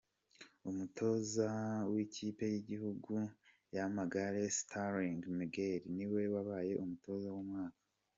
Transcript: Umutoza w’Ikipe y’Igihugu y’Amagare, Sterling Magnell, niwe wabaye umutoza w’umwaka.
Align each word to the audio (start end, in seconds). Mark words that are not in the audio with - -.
Umutoza 0.69 1.47
w’Ikipe 1.93 2.43
y’Igihugu 2.53 3.13
y’Amagare, 3.75 4.43
Sterling 4.57 5.21
Magnell, 5.37 5.81
niwe 5.95 6.21
wabaye 6.33 6.73
umutoza 6.83 7.27
w’umwaka. 7.35 7.79